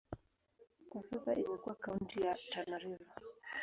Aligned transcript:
Kwa 0.89 1.01
sasa 1.09 1.31
imekuwa 1.33 1.75
kaunti 1.75 2.21
ya 2.25 2.33
Tana 2.51 2.77
River. 2.83 3.07